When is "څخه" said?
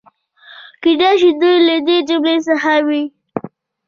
2.47-2.73